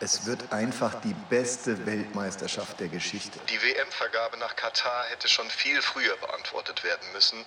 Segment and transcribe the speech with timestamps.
[0.00, 3.38] Es wird einfach die beste Weltmeisterschaft der Geschichte.
[3.48, 7.38] Die WM-Vergabe nach Katar hätte schon viel früher beantwortet werden müssen.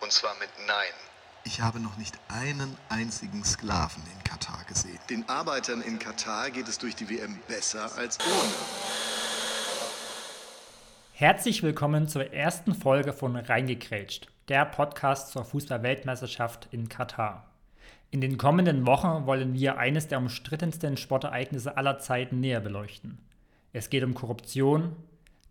[0.00, 0.92] Und zwar mit Nein.
[1.44, 4.98] Ich habe noch nicht einen einzigen Sklaven in Katar gesehen.
[5.08, 8.85] Den Arbeitern in Katar geht es durch die WM besser als ohne.
[11.18, 17.48] Herzlich willkommen zur ersten Folge von Reingekrätscht, der Podcast zur Fußball-Weltmeisterschaft in Katar.
[18.10, 23.16] In den kommenden Wochen wollen wir eines der umstrittensten Sportereignisse aller Zeiten näher beleuchten.
[23.72, 24.94] Es geht um Korruption,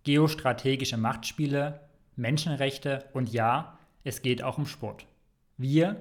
[0.03, 1.79] geostrategische Machtspiele,
[2.15, 5.07] Menschenrechte und ja, es geht auch um Sport.
[5.57, 5.95] Wir,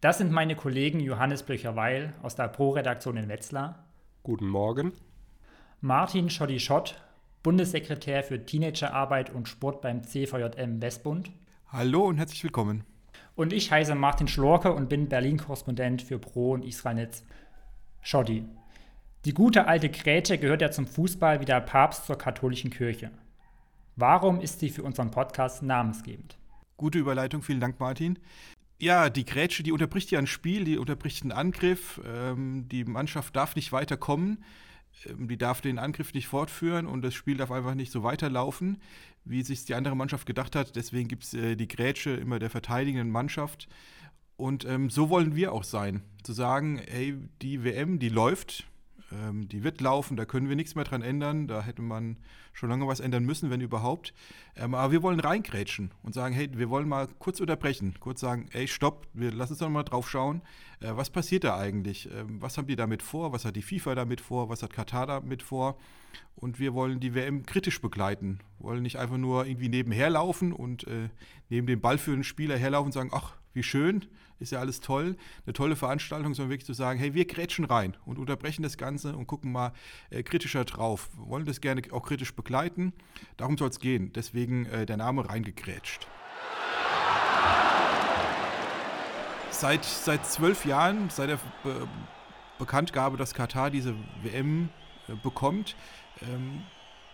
[0.00, 3.84] das sind meine Kollegen Johannes Blöcher-Weil aus der Pro-Redaktion in Wetzlar.
[4.22, 4.92] Guten Morgen.
[5.80, 6.94] Martin Schotti-Schott,
[7.48, 11.30] Bundessekretär für Teenagerarbeit und Sport beim CVJM Westbund.
[11.68, 12.84] Hallo und herzlich willkommen.
[13.36, 17.24] Und ich heiße Martin Schlorke und bin Berlin-Korrespondent für Pro und Israelnetz.
[18.02, 18.44] Schotti.
[19.24, 23.10] Die gute alte Grätsche gehört ja zum Fußball wie der Papst zur katholischen Kirche.
[23.96, 26.36] Warum ist sie für unseren Podcast namensgebend?
[26.76, 28.18] Gute Überleitung, vielen Dank, Martin.
[28.78, 31.98] Ja, die Grätsche, die unterbricht ja ein Spiel, die unterbricht einen Angriff.
[32.06, 34.44] Ähm, die Mannschaft darf nicht weiterkommen.
[35.06, 38.78] Ähm, die darf den Angriff nicht fortführen und das Spiel darf einfach nicht so weiterlaufen,
[39.24, 40.76] wie sich die andere Mannschaft gedacht hat.
[40.76, 43.68] Deswegen gibt es äh, die Grätsche immer der verteidigenden Mannschaft.
[44.36, 46.02] Und ähm, so wollen wir auch sein.
[46.22, 48.68] Zu sagen, hey, die WM, die läuft,
[49.12, 51.48] ähm, die wird laufen, da können wir nichts mehr dran ändern.
[51.48, 52.16] Da hätte man
[52.52, 54.12] schon lange was ändern müssen, wenn überhaupt.
[54.56, 58.48] Ähm, aber wir wollen reingrätschen und sagen, hey, wir wollen mal kurz unterbrechen, kurz sagen,
[58.52, 60.42] ey, stopp, wir lassen uns doch mal drauf schauen.
[60.80, 62.08] Äh, was passiert da eigentlich?
[62.12, 63.32] Ähm, was haben die damit vor?
[63.32, 64.48] Was hat die FIFA damit vor?
[64.48, 65.78] Was hat Katar damit vor?
[66.36, 68.40] Und wir wollen die WM kritisch begleiten.
[68.58, 71.08] Wollen nicht einfach nur irgendwie nebenher laufen und äh,
[71.48, 74.04] neben dem Ball für einen Spieler herlaufen und sagen, ach, wie schön,
[74.40, 77.96] ist ja alles toll, eine tolle Veranstaltung, sondern wirklich zu sagen, hey, wir grätschen rein
[78.04, 79.72] und unterbrechen das Ganze und gucken mal
[80.10, 81.10] äh, kritischer drauf.
[81.16, 82.92] Wir wollen das gerne auch kritisch begleiten.
[83.36, 84.12] Darum soll es gehen.
[84.12, 86.06] Deswegen äh, der Name reingekrätscht.
[89.50, 91.88] Seit, seit zwölf Jahren, seit der Be
[92.58, 94.68] Bekanntgabe, dass Katar diese WM
[95.06, 95.76] äh, bekommt,
[96.22, 96.62] ähm,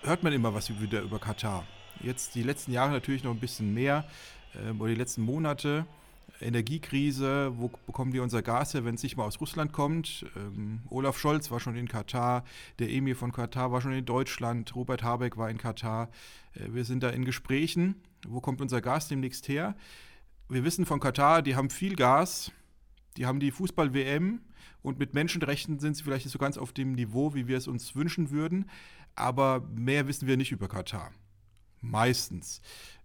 [0.02, 1.66] hört man immer was wieder über Katar.
[2.00, 4.06] Jetzt die letzten Jahre natürlich noch ein bisschen mehr,
[4.56, 5.86] ähm, oder die letzten Monate.
[6.44, 10.26] Energiekrise, wo bekommen wir unser Gas her, wenn es nicht mal aus Russland kommt?
[10.36, 12.44] Ähm, Olaf Scholz war schon in Katar,
[12.78, 16.10] der Emir von Katar war schon in Deutschland, Robert Habeck war in Katar.
[16.54, 17.96] Äh, wir sind da in Gesprächen.
[18.26, 19.74] Wo kommt unser Gas demnächst her?
[20.48, 22.52] Wir wissen von Katar, die haben viel Gas,
[23.16, 24.40] die haben die Fußball-WM
[24.82, 27.66] und mit Menschenrechten sind sie vielleicht nicht so ganz auf dem Niveau, wie wir es
[27.66, 28.68] uns wünschen würden.
[29.16, 31.10] Aber mehr wissen wir nicht über Katar.
[31.80, 32.60] Meistens.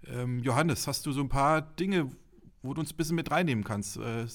[0.05, 2.09] Ähm, Johannes, hast du so ein paar Dinge,
[2.61, 3.97] wo du uns ein bisschen mit reinnehmen kannst.
[3.97, 4.25] Äh,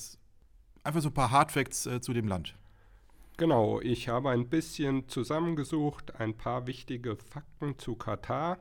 [0.83, 2.55] einfach so ein paar Hardfacts äh, zu dem Land.
[3.37, 8.59] Genau, ich habe ein bisschen zusammengesucht, ein paar wichtige Fakten zu Katar.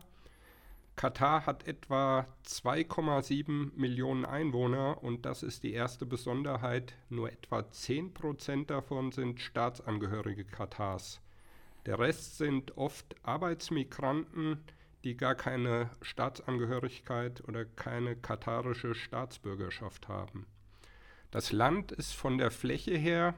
[0.95, 6.95] Katar hat etwa 2,7 Millionen Einwohner und das ist die erste Besonderheit.
[7.09, 11.19] Nur etwa 10% davon sind Staatsangehörige Katars.
[11.85, 14.59] Der Rest sind oft Arbeitsmigranten,
[15.03, 20.45] die gar keine Staatsangehörigkeit oder keine katarische Staatsbürgerschaft haben.
[21.31, 23.33] Das Land ist von der Fläche her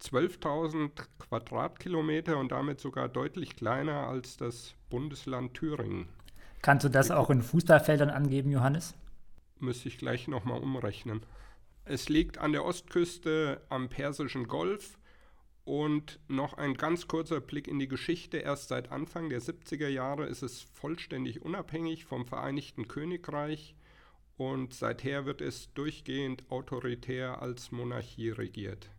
[0.00, 6.08] 12.000 Quadratkilometer und damit sogar deutlich kleiner als das Bundesland Thüringen.
[6.62, 8.94] Kannst du das auch in Fußballfeldern angeben, Johannes?
[9.58, 11.22] Müsste ich gleich nochmal umrechnen.
[11.84, 14.98] Es liegt an der Ostküste am Persischen Golf
[15.64, 18.38] und noch ein ganz kurzer Blick in die Geschichte.
[18.38, 23.74] Erst seit Anfang der 70er Jahre ist es vollständig unabhängig vom Vereinigten Königreich
[24.36, 28.90] und seither wird es durchgehend autoritär als Monarchie regiert.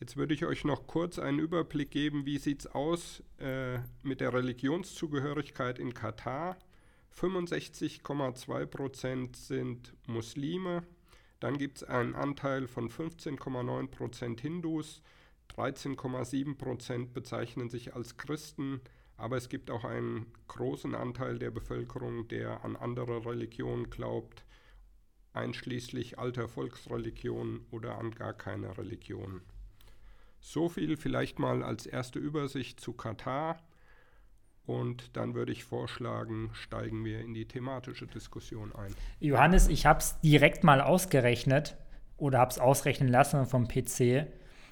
[0.00, 4.20] Jetzt würde ich euch noch kurz einen Überblick geben, wie sieht es aus äh, mit
[4.20, 6.58] der Religionszugehörigkeit in Katar.
[7.16, 10.82] 65,2% sind Muslime,
[11.44, 15.02] dann gibt es einen Anteil von 15,9% Hindus,
[15.54, 18.80] 13,7% bezeichnen sich als Christen,
[19.18, 24.46] aber es gibt auch einen großen Anteil der Bevölkerung, der an andere Religionen glaubt,
[25.34, 29.42] einschließlich alter Volksreligionen oder an gar keine Religion.
[30.40, 33.62] So viel vielleicht mal als erste Übersicht zu Katar.
[34.66, 38.94] Und dann würde ich vorschlagen, steigen wir in die thematische Diskussion ein.
[39.20, 41.76] Johannes, ich habe es direkt mal ausgerechnet
[42.16, 44.26] oder habe es ausrechnen lassen vom PC.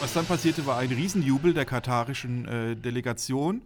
[0.00, 3.62] Was dann passierte, war ein Riesenjubel der katarischen äh, Delegation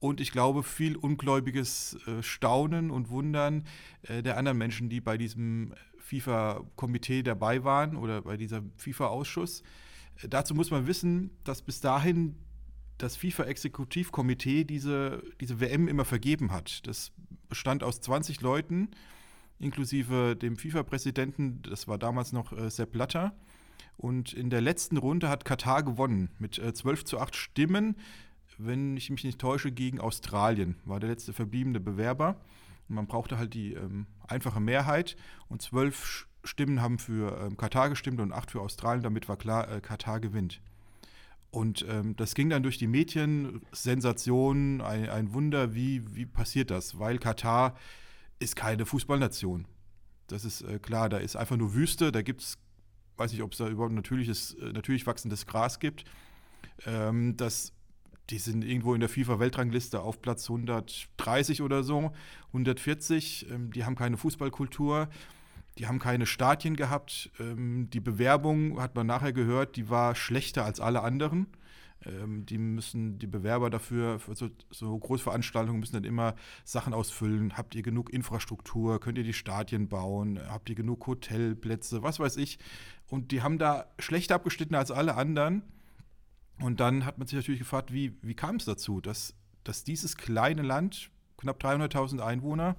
[0.00, 3.64] und ich glaube viel ungläubiges äh, Staunen und Wundern
[4.02, 5.74] äh, der anderen Menschen, die bei diesem
[6.08, 9.62] FIFA-Komitee dabei waren oder bei diesem FIFA-Ausschuss.
[10.28, 12.34] Dazu muss man wissen, dass bis dahin
[12.96, 16.86] das FIFA-Exekutivkomitee diese, diese WM immer vergeben hat.
[16.86, 17.12] Das
[17.48, 18.88] bestand aus 20 Leuten,
[19.58, 23.34] inklusive dem FIFA-Präsidenten, das war damals noch äh, Sepp Blatter.
[23.96, 27.96] Und in der letzten Runde hat Katar gewonnen mit äh, 12 zu 8 Stimmen,
[28.56, 32.40] wenn ich mich nicht täusche, gegen Australien, war der letzte verbliebene Bewerber.
[32.88, 35.16] Und man brauchte halt die ähm, einfache Mehrheit
[35.48, 39.70] und zwölf Stimmen haben für ähm, Katar gestimmt und acht für Australien, damit war klar,
[39.70, 40.60] äh, Katar gewinnt.
[41.50, 46.70] Und ähm, das ging dann durch die Medien, Sensation, ein, ein Wunder, wie, wie passiert
[46.70, 46.98] das?
[46.98, 47.76] Weil Katar
[48.38, 49.66] ist keine Fußballnation.
[50.26, 52.58] Das ist äh, klar, da ist einfach nur Wüste, da gibt es,
[53.16, 56.04] weiß nicht, ob es da überhaupt natürliches, äh, natürlich wachsendes Gras gibt.
[56.84, 57.72] Ähm, das,
[58.30, 62.12] die sind irgendwo in der FIFA-Weltrangliste auf Platz 130 oder so,
[62.48, 63.50] 140.
[63.50, 65.08] Ähm, die haben keine Fußballkultur.
[65.78, 67.30] Die haben keine Stadien gehabt.
[67.38, 71.46] Ähm, die Bewerbung, hat man nachher gehört, die war schlechter als alle anderen.
[72.04, 76.34] Ähm, die müssen, die Bewerber dafür, für so, so Großveranstaltungen müssen dann immer
[76.64, 77.56] Sachen ausfüllen.
[77.56, 79.00] Habt ihr genug Infrastruktur?
[79.00, 80.40] Könnt ihr die Stadien bauen?
[80.48, 82.02] Habt ihr genug Hotelplätze?
[82.02, 82.58] Was weiß ich.
[83.08, 85.62] Und die haben da schlechter abgeschnitten als alle anderen.
[86.60, 89.34] Und dann hat man sich natürlich gefragt, wie, wie kam es dazu, dass,
[89.64, 92.76] dass dieses kleine Land, knapp 300.000 Einwohner,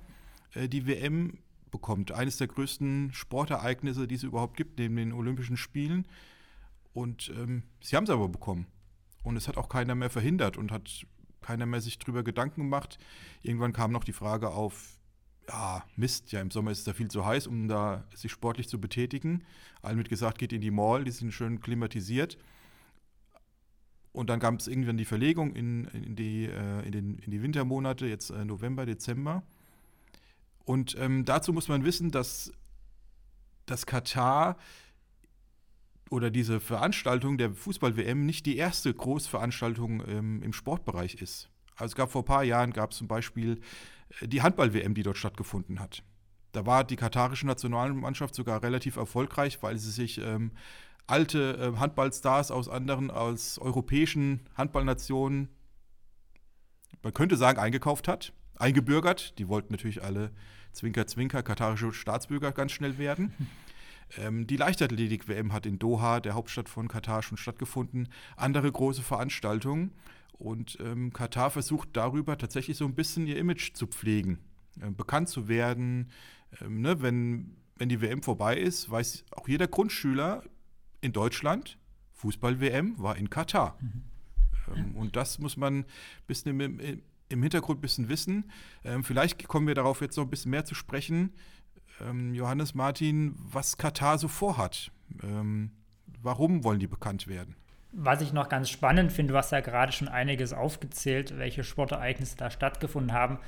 [0.54, 1.40] äh, die WM
[1.72, 2.12] bekommt.
[2.12, 6.08] Eines der größten Sportereignisse, die es überhaupt gibt, neben den Olympischen Spielen.
[6.94, 8.68] Und ähm, sie haben es aber bekommen.
[9.24, 11.06] Und es hat auch keiner mehr verhindert und hat
[11.42, 12.98] keiner mehr sich darüber Gedanken gemacht.
[13.42, 15.00] Irgendwann kam noch die Frage auf,
[15.48, 18.68] ja, Mist, ja, im Sommer ist es da viel zu heiß, um da sich sportlich
[18.68, 19.44] zu betätigen.
[19.82, 22.38] Allen wird gesagt, geht in die Mall, die sind schön klimatisiert.
[24.20, 27.42] Und dann gab es irgendwann die Verlegung in, in, die, äh, in, den, in die
[27.42, 29.44] Wintermonate, jetzt äh, November, Dezember.
[30.66, 32.52] Und ähm, dazu muss man wissen, dass
[33.66, 34.58] das Katar
[36.10, 41.50] oder diese Veranstaltung der Fußball-WM nicht die erste Großveranstaltung ähm, im Sportbereich ist.
[41.78, 43.62] Also es gab vor ein paar Jahren gab es zum Beispiel
[44.20, 46.04] äh, die Handball-WM, die dort stattgefunden hat.
[46.52, 50.52] Da war die katarische Nationalmannschaft sogar relativ erfolgreich, weil sie sich ähm,
[51.10, 55.50] alte äh, Handballstars aus anderen, aus europäischen Handballnationen,
[57.02, 59.38] man könnte sagen, eingekauft hat, eingebürgert.
[59.40, 60.32] Die wollten natürlich alle
[60.74, 63.34] Zwinker, Zwinker, katarische Staatsbürger ganz schnell werden.
[64.18, 68.10] Ähm, die Leichtathletik-WM hat in Doha, der Hauptstadt von Katar, schon stattgefunden.
[68.36, 69.92] Andere große Veranstaltungen.
[70.32, 74.40] Und ähm, Katar versucht darüber tatsächlich so ein bisschen ihr Image zu pflegen,
[74.82, 76.10] äh, bekannt zu werden.
[76.60, 80.42] Ähm, ne, wenn, wenn die WM vorbei ist, weiß auch jeder Grundschüler
[81.02, 81.78] in Deutschland,
[82.14, 83.78] Fußball-WM war in Katar.
[83.80, 84.04] Mhm.
[84.76, 85.86] Ähm, und das muss man ein
[86.28, 88.52] bisschen im, im, im Hintergrund ein bisschen wissen.
[88.84, 91.34] Ähm, vielleicht kommen wir darauf jetzt noch ein bisschen mehr zu sprechen.
[92.02, 94.92] Ähm, Johannes Martin, was Katar so vorhat.
[95.24, 95.72] Ähm,
[96.22, 97.56] warum wollen die bekannt werden?
[97.92, 102.38] Was ich noch ganz spannend finde, du hast ja gerade schon einiges aufgezählt, welche Sportereignisse
[102.38, 103.40] da stattgefunden haben.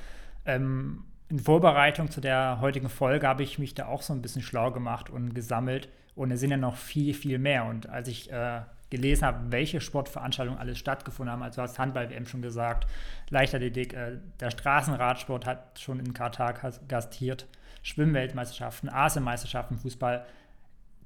[0.44, 4.42] Ähm, in Vorbereitung zu der heutigen Folge habe ich mich da auch so ein bisschen
[4.42, 5.88] schlau gemacht und gesammelt.
[6.14, 7.64] Und es sind ja noch viel, viel mehr.
[7.64, 8.60] Und als ich äh,
[8.90, 11.42] gelesen habe, welche Sportveranstaltungen alles stattgefunden haben.
[11.42, 12.86] Also du hast Handball-WM schon gesagt,
[13.30, 16.52] Leichtathletik, äh, der Straßenradsport hat schon in Katar
[16.86, 17.46] gastiert,
[17.82, 20.26] Schwimmweltmeisterschaften, Asienmeisterschaften, Fußball.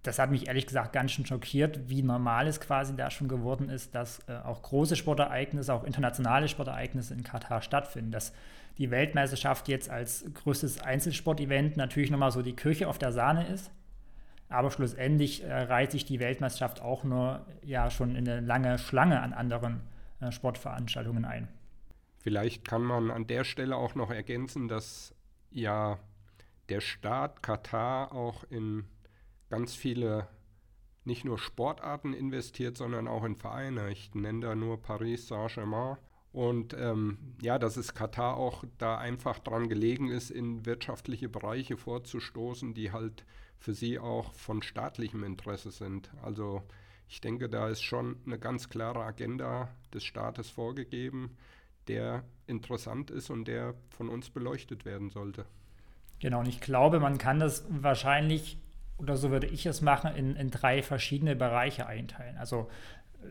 [0.02, 3.68] Das hat mich ehrlich gesagt ganz schön schockiert, wie normal es quasi da schon geworden
[3.68, 8.11] ist, dass äh, auch große Sportereignisse, auch internationale Sportereignisse in Katar stattfinden.
[8.11, 8.33] Dass
[8.78, 13.71] die Weltmeisterschaft jetzt als größtes Einzelsportevent natürlich nochmal so die Kirche auf der Sahne ist
[14.49, 19.21] aber schlussendlich äh, reiht sich die Weltmeisterschaft auch nur ja schon in eine lange Schlange
[19.21, 19.80] an anderen
[20.21, 21.49] äh, Sportveranstaltungen ein.
[22.18, 25.14] Vielleicht kann man an der Stelle auch noch ergänzen, dass
[25.50, 25.99] ja
[26.68, 28.85] der Staat Katar auch in
[29.49, 30.28] ganz viele
[31.04, 33.90] nicht nur Sportarten investiert, sondern auch in Vereine.
[33.90, 35.99] Ich nenne da nur Paris Saint-Germain.
[36.37, 41.78] Und ähm, ja, dass es Katar auch da einfach dran gelegen ist, in wirtschaftliche Bereiche
[41.78, 43.25] vorzustoßen, die halt
[43.59, 46.11] für sie auch von staatlichem Interesse sind.
[46.23, 46.62] Also
[47.09, 51.38] ich denke, da ist schon eine ganz klare Agenda des Staates vorgegeben,
[51.88, 55.47] der interessant ist und der von uns beleuchtet werden sollte.
[56.21, 58.59] Genau, und ich glaube, man kann das wahrscheinlich,
[58.99, 62.37] oder so würde ich es machen, in, in drei verschiedene Bereiche einteilen.
[62.37, 62.69] Also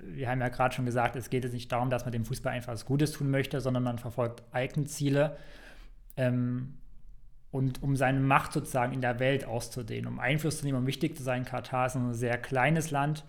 [0.03, 2.53] wir haben ja gerade schon gesagt, es geht jetzt nicht darum, dass man dem Fußball
[2.53, 5.37] einfach was Gutes tun möchte, sondern man verfolgt eigene Ziele.
[6.17, 6.75] Ähm,
[7.51, 11.15] und um seine Macht sozusagen in der Welt auszudehnen, um Einfluss zu nehmen, um wichtig
[11.15, 11.45] zu sein.
[11.45, 13.23] Katar ist ein sehr kleines Land.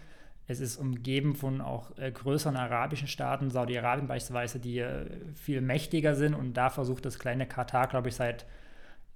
[0.48, 6.14] Es ist umgeben von auch äh, größeren arabischen Staaten, Saudi-Arabien beispielsweise, die äh, viel mächtiger
[6.14, 6.34] sind.
[6.34, 8.46] Und da versucht das kleine Katar, glaube ich, seit,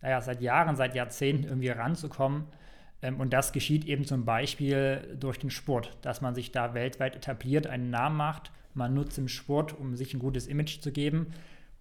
[0.00, 2.46] naja, seit Jahren, seit Jahrzehnten irgendwie ranzukommen.
[3.02, 7.16] Ähm, und das geschieht eben zum Beispiel durch den Sport, dass man sich da weltweit
[7.16, 8.52] etabliert, einen Namen macht.
[8.74, 11.32] Man nutzt den Sport, um sich ein gutes Image zu geben.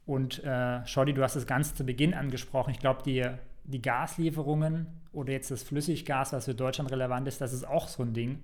[0.05, 2.71] Und äh, Shorty, du hast es ganz zu Beginn angesprochen.
[2.71, 3.25] Ich glaube, die,
[3.65, 8.03] die Gaslieferungen oder jetzt das Flüssiggas, was für Deutschland relevant ist, das ist auch so
[8.03, 8.39] ein Ding,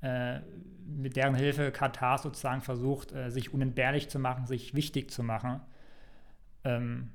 [0.00, 0.40] äh,
[0.86, 5.60] mit deren Hilfe Katar sozusagen versucht, äh, sich unentbehrlich zu machen, sich wichtig zu machen.
[6.64, 7.10] Ähm,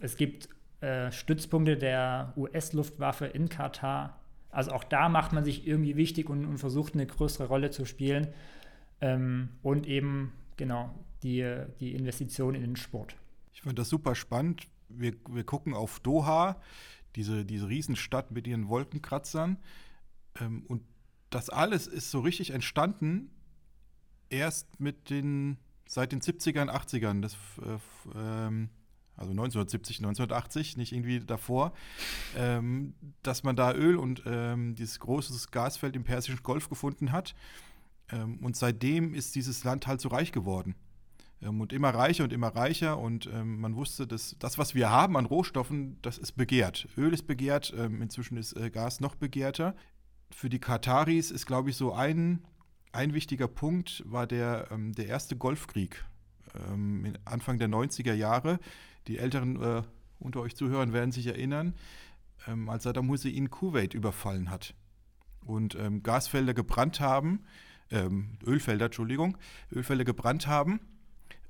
[0.00, 0.48] es gibt
[0.84, 4.20] äh, Stützpunkte der US-Luftwaffe in Katar.
[4.50, 7.86] Also auch da macht man sich irgendwie wichtig und, und versucht eine größere Rolle zu
[7.86, 8.28] spielen.
[9.00, 13.16] Ähm, und eben, genau, die, die Investition in den Sport.
[13.54, 14.66] Ich fand das super spannend.
[14.90, 16.60] Wir, wir gucken auf Doha,
[17.16, 19.56] diese, diese Riesenstadt mit ihren Wolkenkratzern.
[20.38, 20.82] Ähm, und
[21.30, 23.30] das alles ist so richtig entstanden
[24.28, 27.22] erst mit den, seit den 70ern, 80ern.
[27.22, 27.78] Das, äh,
[28.14, 28.68] ähm,
[29.16, 31.72] also 1970, 1980, nicht irgendwie davor,
[32.36, 37.34] ähm, dass man da Öl und ähm, dieses große Gasfeld im Persischen Golf gefunden hat.
[38.10, 40.74] Ähm, und seitdem ist dieses Land halt so reich geworden.
[41.42, 42.98] Ähm, und immer reicher und immer reicher.
[42.98, 46.88] Und ähm, man wusste, dass das, was wir haben an Rohstoffen, das ist begehrt.
[46.96, 49.76] Öl ist begehrt, ähm, inzwischen ist äh, Gas noch begehrter.
[50.30, 52.42] Für die Kataris ist, glaube ich, so ein,
[52.90, 56.04] ein wichtiger Punkt, war der, der erste Golfkrieg
[57.24, 58.58] Anfang der 90er Jahre.
[59.06, 59.82] Die Älteren äh,
[60.18, 61.74] unter euch Zuhörern werden sich erinnern,
[62.46, 64.74] ähm, als Saddam Hussein Kuwait überfallen hat
[65.44, 67.44] und Gasfelder gebrannt haben,
[67.92, 69.36] Ölfelder, Entschuldigung,
[69.70, 70.80] Ölfelder gebrannt haben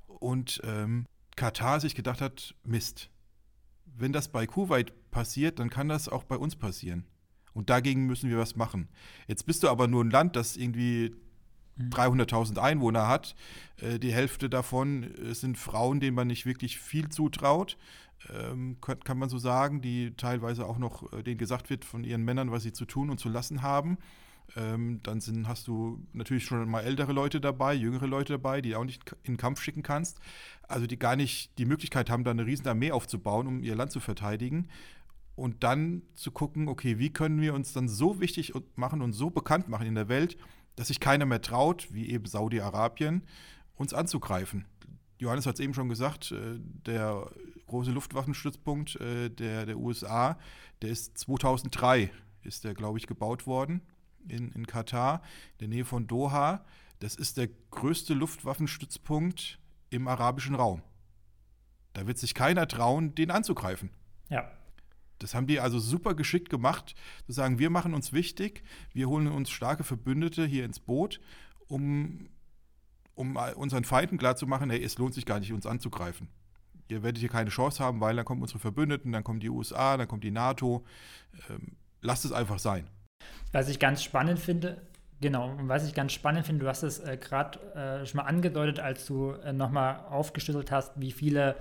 [0.07, 1.05] und ähm,
[1.37, 3.09] Katar sich gedacht hat, Mist,
[3.85, 7.05] wenn das bei Kuwait passiert, dann kann das auch bei uns passieren.
[7.53, 8.89] Und dagegen müssen wir was machen.
[9.27, 11.15] Jetzt bist du aber nur ein Land, das irgendwie
[11.79, 12.59] 300.000 mhm.
[12.59, 13.35] Einwohner hat.
[13.81, 17.77] Äh, die Hälfte davon äh, sind Frauen, denen man nicht wirklich viel zutraut,
[18.33, 22.03] ähm, kann, kann, man so sagen, die teilweise auch noch äh, denen gesagt wird von
[22.03, 23.97] ihren Männern, was sie zu tun und zu lassen haben.
[24.55, 28.75] Ähm, dann sind, hast du natürlich schon mal ältere Leute dabei, jüngere Leute dabei, die
[28.75, 30.19] auch nicht in den Kampf schicken kannst.
[30.67, 33.91] Also die gar nicht die Möglichkeit haben, da eine riesen Armee aufzubauen, um ihr Land
[33.91, 34.69] zu verteidigen.
[35.35, 39.29] Und dann zu gucken, okay, wie können wir uns dann so wichtig machen und so
[39.29, 40.37] bekannt machen in der Welt,
[40.75, 43.23] dass sich keiner mehr traut, wie eben Saudi-Arabien,
[43.75, 44.65] uns anzugreifen.
[45.17, 47.29] Johannes hat es eben schon gesagt, äh, der
[47.67, 50.37] große Luftwaffenstützpunkt äh, der, der USA,
[50.81, 52.11] der ist 2003,
[52.43, 53.81] ist der, glaube ich, gebaut worden
[54.27, 55.21] in, in Katar,
[55.53, 56.65] in der Nähe von Doha.
[56.99, 60.81] Das ist der größte Luftwaffenstützpunkt im arabischen Raum.
[61.93, 63.89] Da wird sich keiner trauen, den anzugreifen.
[64.29, 64.51] Ja.
[65.19, 66.95] Das haben die also super geschickt gemacht,
[67.25, 71.19] zu sagen, wir machen uns wichtig, wir holen uns starke Verbündete hier ins Boot,
[71.67, 72.29] um,
[73.15, 76.27] um unseren Feinden klarzumachen, hey, es lohnt sich gar nicht, uns anzugreifen.
[76.87, 79.97] Ihr werdet hier keine Chance haben, weil dann kommen unsere Verbündeten, dann kommen die USA,
[79.97, 80.85] dann kommt die NATO.
[81.49, 82.87] Ähm, lasst es einfach sein.
[83.51, 84.81] Was ich ganz spannend finde,
[85.19, 88.79] genau, was ich ganz spannend finde, du hast es äh, gerade äh, schon mal angedeutet,
[88.79, 91.55] als du äh, nochmal aufgeschlüsselt hast, wie viele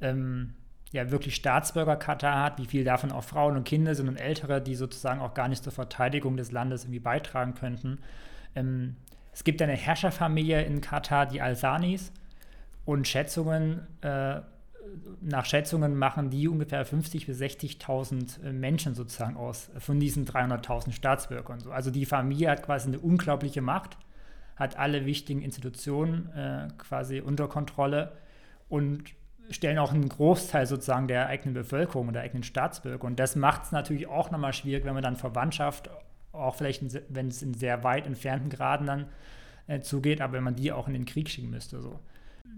[0.00, 0.54] ähm,
[0.92, 4.60] ja wirklich Staatsbürger Katar hat, wie viel davon auch Frauen und Kinder sind und Ältere,
[4.60, 7.98] die sozusagen auch gar nicht zur Verteidigung des Landes irgendwie beitragen könnten.
[8.54, 8.96] Ähm,
[9.32, 12.12] es gibt eine Herrscherfamilie in Katar, die Al-Sanis,
[12.84, 14.40] und Schätzungen äh,
[15.20, 20.92] nach Schätzungen machen die ungefähr 50.000 bis 60.000 äh, Menschen sozusagen aus, von diesen 300.000
[20.92, 21.60] Staatsbürgern.
[21.70, 23.96] Also die Familie hat quasi eine unglaubliche Macht,
[24.56, 28.12] hat alle wichtigen Institutionen äh, quasi unter Kontrolle
[28.68, 29.04] und
[29.50, 33.04] stellen auch einen Großteil sozusagen der eigenen Bevölkerung und der eigenen Staatsbürger.
[33.04, 35.90] Und das macht es natürlich auch nochmal schwierig, wenn man dann Verwandtschaft,
[36.32, 39.06] auch vielleicht, wenn es in sehr weit entfernten Graden dann
[39.66, 41.80] äh, zugeht, aber wenn man die auch in den Krieg schicken müsste.
[41.80, 41.98] So.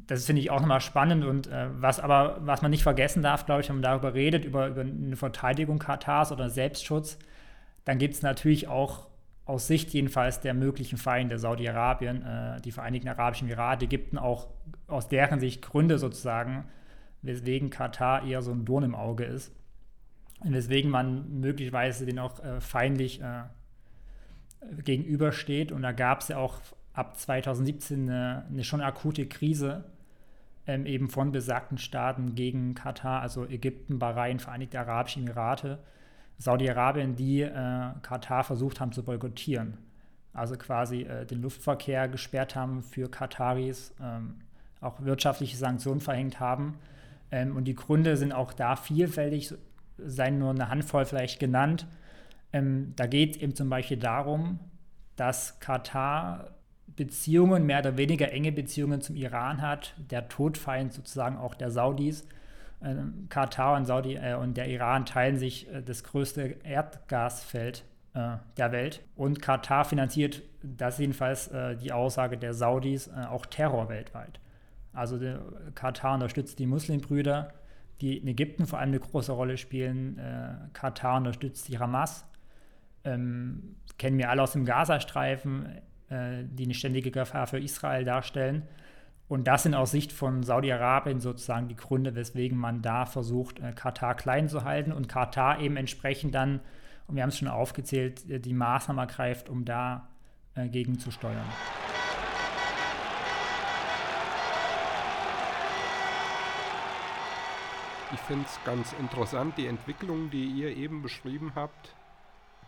[0.06, 3.46] Das finde ich auch nochmal spannend und äh, was aber, was man nicht vergessen darf,
[3.46, 7.18] glaube ich, wenn man darüber redet, über, über eine Verteidigung Katars oder Selbstschutz,
[7.84, 9.06] dann gibt es natürlich auch
[9.44, 14.48] aus Sicht jedenfalls der möglichen Feinde Saudi-Arabien, äh, die Vereinigten Arabischen Emirate, Ägypten auch
[14.86, 16.64] aus deren Sicht Gründe sozusagen,
[17.22, 19.54] weswegen Katar eher so ein Dorn im Auge ist.
[20.40, 23.44] Und weswegen man möglicherweise den auch äh, feindlich äh,
[24.84, 25.72] gegenübersteht.
[25.72, 26.60] Und da gab es ja auch
[26.92, 29.84] ab 2017 eine, eine schon akute Krise
[30.66, 35.78] ähm, eben von besagten Staaten gegen Katar, also Ägypten, Bahrain, Vereinigte Arabische Emirate,
[36.38, 39.78] Saudi-Arabien, die äh, Katar versucht haben zu boykottieren.
[40.32, 44.40] Also quasi äh, den Luftverkehr gesperrt haben für Kataris, ähm,
[44.80, 46.78] auch wirtschaftliche Sanktionen verhängt haben.
[47.32, 49.52] Ähm, und die Gründe sind auch da vielfältig,
[49.98, 51.86] seien nur eine Handvoll vielleicht genannt.
[52.52, 54.60] Ähm, da geht es eben zum Beispiel darum,
[55.16, 56.50] dass Katar
[56.94, 62.26] Beziehungen, mehr oder weniger enge Beziehungen zum Iran hat, der Todfeind sozusagen auch der Saudis.
[62.80, 62.94] Äh,
[63.30, 67.84] Katar und Saudi äh, und der Iran teilen sich äh, das größte Erdgasfeld
[68.14, 69.02] äh, der Welt.
[69.16, 74.38] Und Katar finanziert, das jedenfalls äh, die Aussage der Saudis, äh, auch Terror weltweit.
[74.92, 75.18] Also
[75.74, 77.52] Katar unterstützt die Muslimbrüder,
[78.00, 80.20] die in Ägypten vor allem eine große Rolle spielen.
[80.72, 82.26] Katar unterstützt die Hamas.
[83.04, 85.66] Ähm, kennen wir alle aus dem Gazastreifen
[86.12, 88.64] äh, die eine ständige Gefahr für Israel darstellen.
[89.28, 93.72] Und das sind aus Sicht von Saudi-Arabien sozusagen die Gründe, weswegen man da versucht, äh,
[93.72, 96.60] Katar klein zu halten und Katar eben entsprechend dann,
[97.06, 100.10] und wir haben es schon aufgezählt, äh, die Maßnahmen ergreift, um da
[100.54, 101.46] äh, gegenzusteuern.
[108.14, 111.96] Ich finde es ganz interessant, die Entwicklung, die ihr eben beschrieben habt.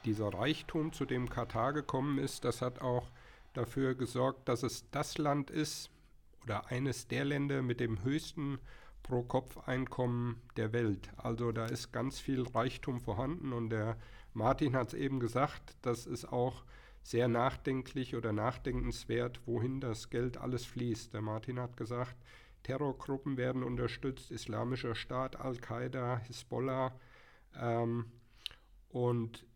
[0.07, 3.11] Dieser Reichtum, zu dem Katar gekommen ist, das hat auch
[3.53, 5.91] dafür gesorgt, dass es das Land ist
[6.45, 8.59] oder eines der Länder mit dem höchsten
[9.03, 11.11] Pro-Kopf-Einkommen der Welt.
[11.19, 13.99] Also da ist ganz viel Reichtum vorhanden und der
[14.33, 16.65] Martin hat es eben gesagt, das ist auch
[17.03, 21.13] sehr nachdenklich oder nachdenkenswert, wohin das Geld alles fließt.
[21.13, 22.17] Der Martin hat gesagt,
[22.65, 26.99] Terrorgruppen werden unterstützt, Islamischer Staat, Al-Qaida, Hisbollah.
[27.57, 28.07] Ähm,
[28.89, 29.47] und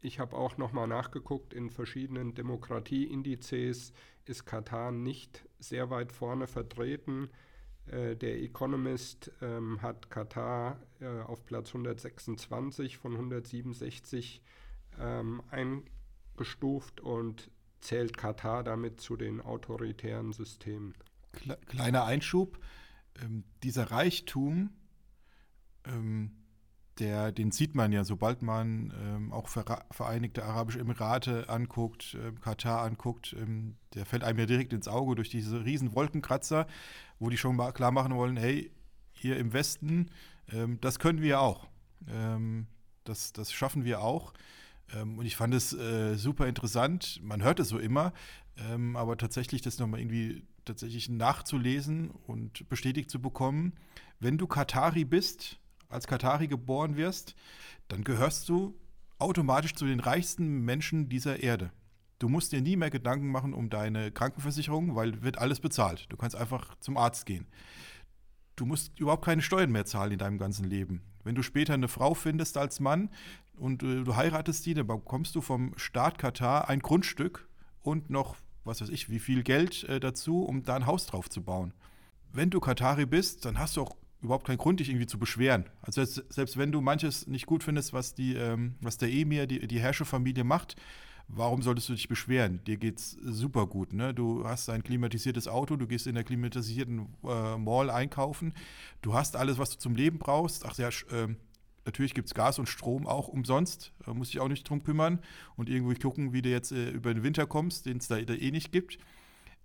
[0.00, 3.92] ich habe auch nochmal nachgeguckt, in verschiedenen Demokratieindizes
[4.24, 7.30] ist Katar nicht sehr weit vorne vertreten.
[7.86, 14.42] Äh, der Economist ähm, hat Katar äh, auf Platz 126 von 167
[15.00, 20.94] ähm, eingestuft und zählt Katar damit zu den autoritären Systemen.
[21.66, 22.58] Kleiner Einschub,
[23.22, 24.70] ähm, dieser Reichtum,
[25.84, 26.32] ähm,
[26.98, 32.82] der, den sieht man ja, sobald man ähm, auch Vereinigte Arabische Emirate anguckt, äh, Katar
[32.82, 36.66] anguckt, ähm, der fällt einem ja direkt ins Auge durch diese riesen Wolkenkratzer,
[37.18, 38.70] wo die schon mal klar machen wollen, hey,
[39.12, 40.10] hier im Westen,
[40.50, 41.68] ähm, das können wir auch.
[42.08, 42.66] Ähm,
[43.04, 44.32] das, das schaffen wir auch.
[44.94, 47.20] Ähm, und ich fand es äh, super interessant.
[47.22, 48.12] Man hört es so immer,
[48.56, 53.74] ähm, aber tatsächlich das nochmal irgendwie tatsächlich nachzulesen und bestätigt zu bekommen,
[54.20, 57.34] wenn du Katari bist, als Katari geboren wirst,
[57.88, 58.74] dann gehörst du
[59.18, 61.70] automatisch zu den reichsten Menschen dieser Erde.
[62.18, 66.06] Du musst dir nie mehr Gedanken machen um deine Krankenversicherung, weil wird alles bezahlt.
[66.08, 67.46] Du kannst einfach zum Arzt gehen.
[68.54, 71.02] Du musst überhaupt keine Steuern mehr zahlen in deinem ganzen Leben.
[71.24, 73.10] Wenn du später eine Frau findest als Mann
[73.56, 77.48] und äh, du heiratest die, dann bekommst du vom Staat Katar ein Grundstück
[77.80, 81.28] und noch, was weiß ich, wie viel Geld äh, dazu, um da ein Haus drauf
[81.28, 81.72] zu bauen.
[82.32, 85.64] Wenn du Katari bist, dann hast du auch überhaupt keinen Grund, dich irgendwie zu beschweren.
[85.82, 89.46] Also selbst, selbst wenn du manches nicht gut findest, was, die, ähm, was der Emir,
[89.46, 90.76] die, die Herrscherfamilie macht,
[91.28, 92.62] warum solltest du dich beschweren?
[92.64, 93.92] Dir geht's super gut.
[93.92, 94.14] Ne?
[94.14, 98.54] Du hast ein klimatisiertes Auto, du gehst in der klimatisierten äh, Mall einkaufen,
[99.02, 100.64] du hast alles, was du zum Leben brauchst.
[100.64, 101.34] Ach ja, äh,
[101.84, 105.20] natürlich gibt es Gas und Strom auch umsonst, da muss ich auch nicht drum kümmern
[105.56, 108.34] und irgendwie gucken, wie du jetzt äh, über den Winter kommst, den es da, da
[108.34, 108.98] eh nicht gibt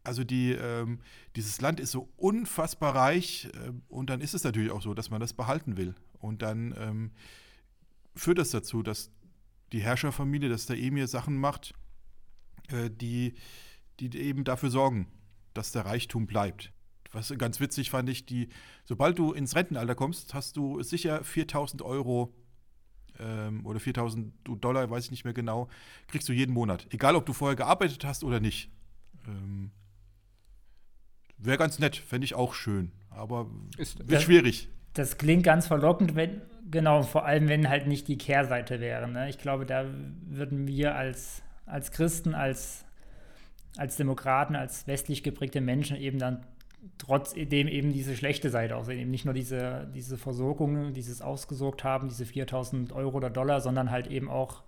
[0.08, 1.00] also die, ähm,
[1.36, 5.10] dieses Land ist so unfassbar reich äh, und dann ist es natürlich auch so, dass
[5.10, 5.96] man das behalten will.
[6.20, 7.12] Und dann ähm,
[8.16, 9.12] führt das dazu, dass
[9.74, 11.74] die Herrscherfamilie, dass der Emir Sachen macht,
[12.70, 13.36] äh, die,
[14.00, 15.08] die eben dafür sorgen,
[15.54, 16.72] dass der Reichtum bleibt.
[17.12, 18.50] Was ganz witzig fand ich, die,
[18.86, 22.34] sobald du ins Rentenalter kommst, hast du sicher 4000 Euro
[23.20, 25.70] ähm, oder 4000 Dollar, weiß ich nicht mehr genau,
[26.08, 26.88] kriegst du jeden Monat.
[26.92, 28.70] Egal, ob du vorher gearbeitet hast oder nicht.
[29.28, 29.72] Ähm,
[31.38, 32.92] Wäre ganz nett, fände ich auch schön.
[33.10, 34.70] Aber ist, wird das, schwierig.
[34.94, 39.08] Das klingt ganz verlockend, wenn, genau, vor allem wenn halt nicht die Kehrseite wäre.
[39.08, 39.30] Ne?
[39.30, 39.86] Ich glaube, da
[40.26, 42.86] würden wir als, als Christen, als,
[43.78, 46.44] als Demokraten, als westlich geprägte Menschen eben dann
[46.98, 49.00] trotzdem eben diese schlechte Seite auch sehen.
[49.00, 53.92] Eben nicht nur diese, diese Versorgung, dieses ausgesorgt haben, diese 4000 Euro oder Dollar, sondern
[53.92, 54.64] halt eben auch,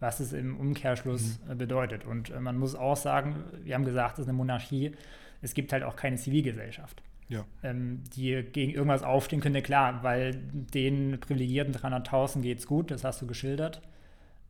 [0.00, 1.58] was es im Umkehrschluss mhm.
[1.58, 2.04] bedeutet.
[2.04, 4.92] Und äh, man muss auch sagen, wir haben gesagt, es ist eine Monarchie,
[5.40, 7.02] es gibt halt auch keine Zivilgesellschaft.
[7.28, 7.44] Ja.
[7.62, 13.04] Ähm, die gegen irgendwas aufstehen könnte, klar, weil den privilegierten 300.000 geht es gut, das
[13.04, 13.80] hast du geschildert.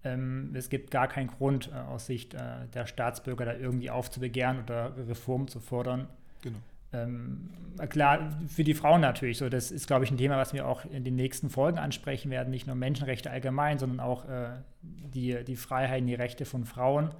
[0.04, 4.60] Ähm, es gibt gar keinen Grund äh, aus Sicht äh, der Staatsbürger da irgendwie aufzubegehren
[4.60, 6.08] oder Reformen zu fordern.
[6.42, 6.58] Genau.
[6.92, 7.50] Ähm,
[7.88, 9.48] klar, für die Frauen natürlich so.
[9.48, 12.50] Das ist, glaube ich, ein Thema, was wir auch in den nächsten Folgen ansprechen werden.
[12.50, 14.50] Nicht nur Menschenrechte allgemein, sondern auch äh,
[14.82, 17.10] die, die Freiheiten, die Rechte von Frauen,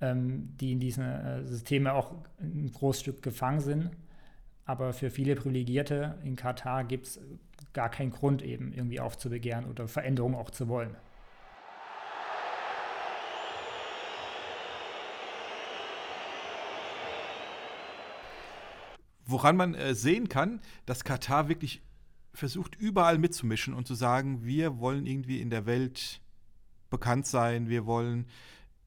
[0.00, 3.90] ähm, die in diesen äh, Systemen auch ein großes Stück gefangen sind.
[4.64, 7.20] Aber für viele Privilegierte in Katar gibt es
[7.72, 10.96] gar keinen Grund, eben irgendwie aufzubegehren oder Veränderungen auch zu wollen.
[19.26, 21.82] Woran man äh, sehen kann, dass Katar wirklich
[22.32, 26.20] versucht, überall mitzumischen und zu sagen, wir wollen irgendwie in der Welt
[26.90, 28.26] bekannt sein, wir wollen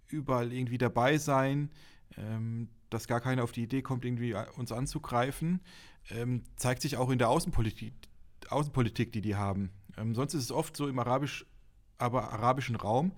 [0.08, 1.70] überall irgendwie dabei sein,
[2.18, 5.60] ähm, dass gar keiner auf die Idee kommt, irgendwie äh, uns anzugreifen,
[6.10, 7.94] ähm, zeigt sich auch in der Außenpolitik,
[8.50, 9.70] Außenpolitik die die haben.
[9.98, 11.46] Ähm, sonst ist es oft so im arabisch,
[11.98, 13.12] aber arabischen Raum,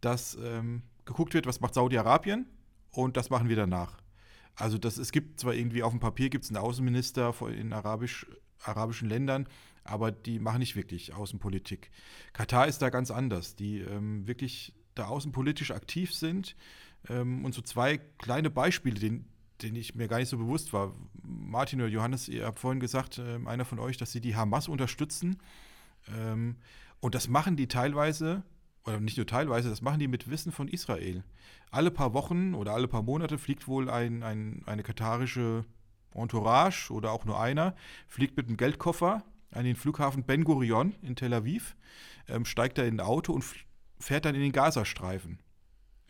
[0.00, 2.46] dass ähm, geguckt wird, was macht Saudi-Arabien
[2.90, 4.03] und das machen wir danach.
[4.56, 8.26] Also das, es gibt zwar irgendwie auf dem Papier gibt es einen Außenminister in Arabisch,
[8.62, 9.48] arabischen Ländern,
[9.82, 11.90] aber die machen nicht wirklich Außenpolitik.
[12.32, 16.56] Katar ist da ganz anders, die ähm, wirklich da außenpolitisch aktiv sind.
[17.08, 19.26] Ähm, und so zwei kleine Beispiele, denen,
[19.60, 20.94] denen ich mir gar nicht so bewusst war.
[21.22, 24.68] Martin oder Johannes, ihr habt vorhin gesagt, äh, einer von euch, dass sie die Hamas
[24.68, 25.38] unterstützen.
[26.08, 26.56] Ähm,
[27.00, 28.42] und das machen die teilweise
[28.84, 31.24] oder nicht nur teilweise, das machen die mit Wissen von Israel.
[31.70, 35.64] Alle paar Wochen oder alle paar Monate fliegt wohl ein, ein, eine katarische
[36.12, 37.74] Entourage oder auch nur einer,
[38.06, 41.76] fliegt mit einem Geldkoffer an den Flughafen Ben Gurion in Tel Aviv,
[42.28, 43.44] ähm, steigt da in ein Auto und
[43.98, 45.38] fährt dann in den Gazastreifen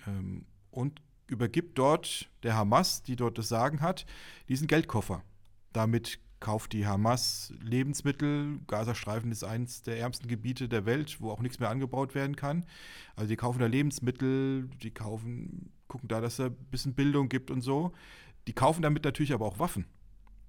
[0.07, 4.05] ähm, und übergibt dort der Hamas, die dort das Sagen hat,
[4.49, 5.23] diesen Geldkoffer.
[5.73, 8.61] Damit kauft die Hamas Lebensmittel.
[8.67, 12.67] Gazastreifen ist eines der ärmsten Gebiete der Welt, wo auch nichts mehr angebaut werden kann.
[13.17, 17.51] Also die kaufen da Lebensmittel, die kaufen, gucken da, dass es ein bisschen Bildung gibt
[17.51, 17.93] und so.
[18.47, 19.87] Die kaufen damit natürlich aber auch Waffen.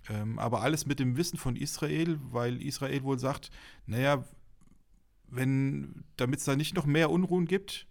[0.10, 3.50] Ähm, aber alles mit dem Wissen von Israel, weil Israel wohl sagt,
[3.86, 4.26] naja,
[5.30, 7.88] wenn, damit es da nicht noch mehr Unruhen gibt,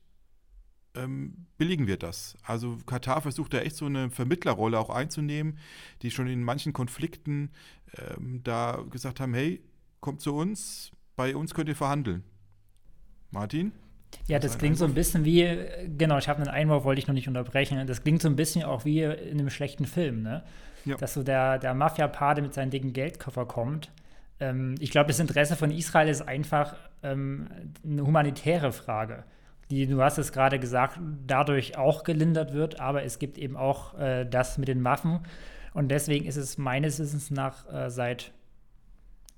[0.94, 2.36] ähm, billigen wir das.
[2.42, 5.58] Also Katar versucht da echt so eine Vermittlerrolle auch einzunehmen,
[6.02, 7.50] die schon in manchen Konflikten
[7.98, 9.62] ähm, da gesagt haben, hey,
[10.00, 12.24] kommt zu uns, bei uns könnt ihr verhandeln.
[13.30, 13.72] Martin?
[14.28, 15.44] Ja, das klingt so ein bisschen wie,
[15.98, 17.84] genau, ich habe einen Einwurf, wollte ich noch nicht unterbrechen.
[17.86, 20.44] Das klingt so ein bisschen auch wie in einem schlechten Film, ne?
[20.84, 20.96] Ja.
[20.96, 23.90] Dass so der, der Mafia-Pate mit seinem dicken Geldkoffer kommt.
[24.38, 27.48] Ähm, ich glaube, das Interesse von Israel ist einfach ähm,
[27.82, 29.24] eine humanitäre Frage
[29.74, 33.98] die, du hast es gerade gesagt, dadurch auch gelindert wird, aber es gibt eben auch
[33.98, 35.20] äh, das mit den Waffen.
[35.72, 38.32] Und deswegen ist es meines Wissens nach äh, seit,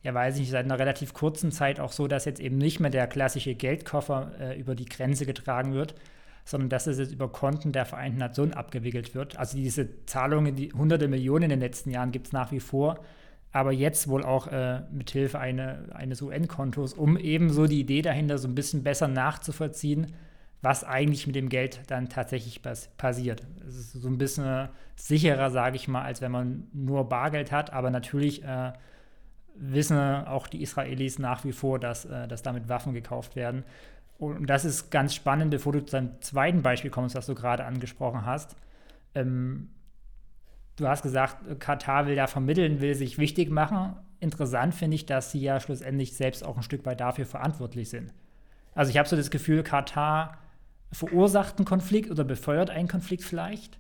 [0.03, 2.79] ja weiß ich nicht, seit einer relativ kurzen Zeit auch so, dass jetzt eben nicht
[2.79, 5.95] mehr der klassische Geldkoffer äh, über die Grenze getragen wird,
[6.45, 9.37] sondern dass es jetzt über Konten der Vereinten Nationen abgewickelt wird.
[9.39, 13.01] Also diese Zahlungen, die hunderte Millionen in den letzten Jahren gibt es nach wie vor
[13.57, 18.37] aber jetzt wohl auch äh, mithilfe eine, eines UN-Kontos, um eben so die Idee dahinter
[18.37, 20.13] so ein bisschen besser nachzuvollziehen,
[20.61, 23.47] was eigentlich mit dem Geld dann tatsächlich passiert.
[23.67, 27.73] Es ist so ein bisschen sicherer, sage ich mal, als wenn man nur Bargeld hat,
[27.73, 28.75] aber natürlich äh,
[29.55, 33.65] wissen auch die Israelis nach wie vor, dass, äh, dass damit Waffen gekauft werden.
[34.19, 37.65] Und das ist ganz spannend, bevor du zu deinem zweiten Beispiel kommst, was du gerade
[37.65, 38.55] angesprochen hast.
[39.15, 39.71] Ähm,
[40.77, 43.97] du hast gesagt, Katar will da vermitteln, will sich wichtig machen.
[44.21, 48.13] Interessant finde ich, dass sie ja schlussendlich selbst auch ein Stück weit dafür verantwortlich sind.
[48.75, 50.39] Also ich habe so das Gefühl, Katar
[50.93, 53.79] verursacht einen Konflikt oder befeuert einen Konflikt vielleicht.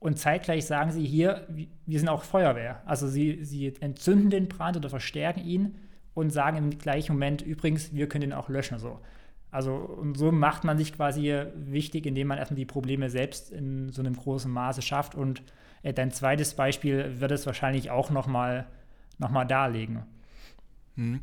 [0.00, 2.82] Und zeitgleich sagen sie hier, wir sind auch Feuerwehr.
[2.84, 5.76] Also sie, sie entzünden den Brand oder verstärken ihn
[6.14, 8.78] und sagen im gleichen Moment, übrigens, wir können ihn auch löschen.
[8.78, 9.00] So.
[9.50, 13.90] Also und so macht man sich quasi wichtig, indem man erstmal die Probleme selbst in
[13.90, 15.42] so einem großen Maße schafft und äh,
[15.82, 18.66] dein zweites Beispiel wird es wahrscheinlich auch nochmal
[19.18, 20.04] noch mal darlegen.
[20.96, 21.20] Hm.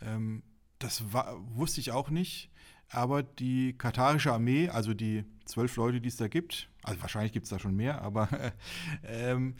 [0.00, 0.42] Ähm,
[0.78, 2.50] das war, wusste ich auch nicht,
[2.88, 7.44] aber die katarische Armee, also die zwölf Leute, die es da gibt, also wahrscheinlich gibt
[7.44, 8.28] es da schon mehr, aber
[9.04, 9.54] ähm,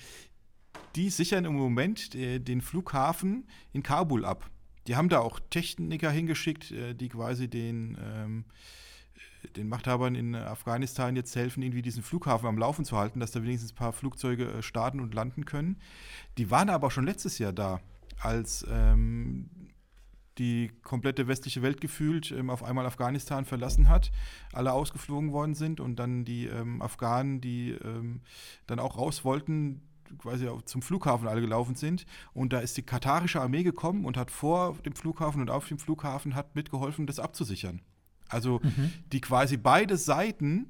[0.96, 4.50] die sichern im Moment äh, den Flughafen in Kabul ab.
[4.86, 8.44] Die haben da auch Techniker hingeschickt, äh, die quasi den, ähm,
[9.56, 13.42] den Machthabern in Afghanistan jetzt helfen, irgendwie diesen Flughafen am Laufen zu halten, dass da
[13.42, 15.76] wenigstens ein paar Flugzeuge äh, starten und landen können.
[16.38, 17.80] Die waren aber schon letztes Jahr da,
[18.20, 19.50] als ähm,
[20.38, 24.10] die komplette westliche Welt gefühlt ähm, auf einmal Afghanistan verlassen hat,
[24.52, 28.20] alle ausgeflogen worden sind und dann die ähm, Afghanen, die ähm,
[28.66, 29.82] dann auch raus wollten,
[30.18, 32.06] quasi zum Flughafen alle gelaufen sind.
[32.32, 35.78] Und da ist die katarische Armee gekommen und hat vor dem Flughafen und auf dem
[35.78, 37.80] Flughafen hat mitgeholfen, das abzusichern.
[38.32, 38.92] Also mhm.
[39.12, 40.66] die quasi beide Seiten,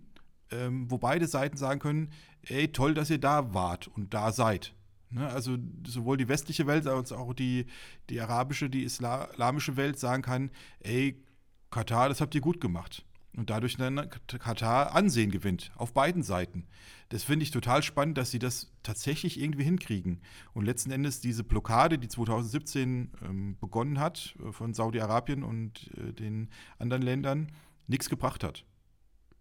[0.50, 2.10] ähm, wo beide Seiten sagen können,
[2.42, 4.74] ey, toll, dass ihr da wart und da seid.
[5.10, 5.28] Ne?
[5.28, 7.66] Also sowohl die westliche Welt als auch die,
[8.10, 11.22] die arabische, die islamische Welt sagen kann, ey,
[11.70, 13.04] Katar, das habt ihr gut gemacht.
[13.34, 16.66] Und dadurch dann Katar Ansehen gewinnt, auf beiden Seiten.
[17.08, 20.20] Das finde ich total spannend, dass sie das tatsächlich irgendwie hinkriegen.
[20.52, 26.12] Und letzten Endes diese Blockade, die 2017 ähm, begonnen hat äh, von Saudi-Arabien und äh,
[26.12, 27.52] den anderen Ländern,
[27.86, 28.66] nichts gebracht hat.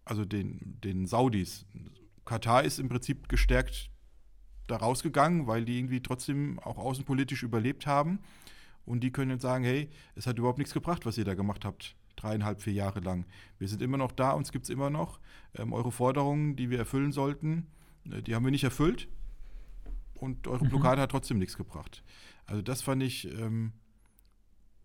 [0.06, 1.66] Also den, den Saudis.
[2.24, 3.90] Katar ist im Prinzip gestärkt
[4.68, 8.20] da rausgegangen, weil die irgendwie trotzdem auch außenpolitisch überlebt haben.
[8.86, 11.64] Und die können jetzt sagen, hey, es hat überhaupt nichts gebracht, was ihr da gemacht
[11.66, 13.26] habt dreieinhalb, vier Jahre lang.
[13.58, 15.20] Wir sind immer noch da, uns gibt es immer noch.
[15.54, 17.66] Ähm, eure Forderungen, die wir erfüllen sollten,
[18.10, 19.08] äh, die haben wir nicht erfüllt.
[20.14, 20.68] Und eure mhm.
[20.68, 22.02] Blockade hat trotzdem nichts gebracht.
[22.46, 23.72] Also das fand ich, ähm,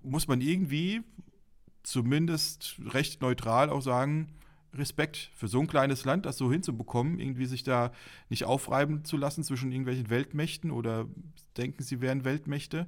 [0.01, 1.01] muss man irgendwie
[1.83, 4.33] zumindest recht neutral auch sagen,
[4.73, 7.91] Respekt für so ein kleines Land, das so hinzubekommen, irgendwie sich da
[8.29, 11.07] nicht aufreiben zu lassen zwischen irgendwelchen Weltmächten oder
[11.55, 12.87] denken, sie wären Weltmächte,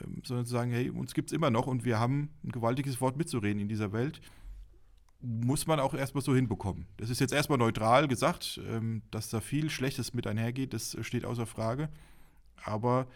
[0.00, 3.00] ähm, sondern zu sagen, hey, uns gibt es immer noch und wir haben ein gewaltiges
[3.00, 4.20] Wort mitzureden in dieser Welt,
[5.20, 6.86] muss man auch erstmal so hinbekommen.
[6.96, 11.24] Das ist jetzt erstmal neutral gesagt, ähm, dass da viel Schlechtes mit einhergeht, das steht
[11.24, 11.88] außer Frage.
[12.62, 13.06] Aber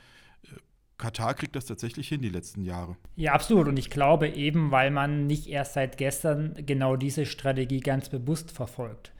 [0.45, 0.49] äh,
[0.97, 2.97] Katar kriegt das tatsächlich hin die letzten Jahre.
[3.17, 3.69] Ja, absolut.
[3.69, 8.51] Und ich glaube eben, weil man nicht erst seit gestern genau diese Strategie ganz bewusst
[8.51, 9.13] verfolgt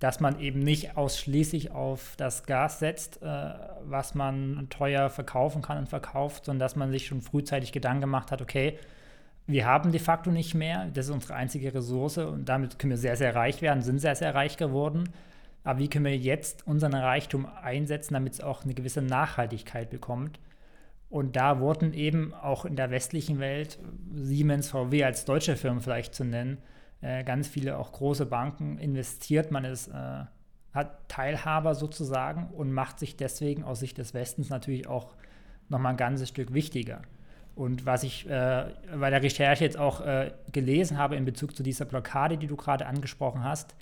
[0.00, 3.52] dass man eben nicht ausschließlich auf das Gas setzt, äh,
[3.84, 8.32] was man teuer verkaufen kann und verkauft, sondern dass man sich schon frühzeitig Gedanken gemacht
[8.32, 8.78] hat, okay,
[9.46, 12.98] wir haben de facto nicht mehr, das ist unsere einzige Ressource und damit können wir
[12.98, 15.10] sehr, sehr reich werden, sind sehr, sehr reich geworden.
[15.64, 20.40] Aber wie können wir jetzt unseren Reichtum einsetzen, damit es auch eine gewisse Nachhaltigkeit bekommt?
[21.10, 23.78] Und da wurden eben auch in der westlichen Welt
[24.14, 26.58] Siemens, VW als deutsche Firmen vielleicht zu nennen,
[27.00, 29.50] äh, ganz viele auch große Banken investiert.
[29.50, 30.24] Man ist, äh,
[30.72, 35.14] hat Teilhaber sozusagen und macht sich deswegen aus Sicht des Westens natürlich auch
[35.68, 37.02] nochmal ein ganzes Stück wichtiger.
[37.54, 38.66] Und was ich äh,
[38.98, 42.56] bei der Recherche jetzt auch äh, gelesen habe in Bezug zu dieser Blockade, die du
[42.56, 43.74] gerade angesprochen hast,